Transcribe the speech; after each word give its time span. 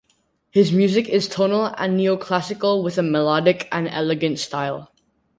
His 0.49 0.71
music 0.71 1.07
is 1.07 1.27
tonal 1.29 1.75
and 1.77 1.95
neo-classical 1.95 2.81
with 2.81 2.97
a 2.97 3.03
melodic 3.03 3.67
and 3.71 3.87
elegant 3.87 4.39
style. 4.39 4.91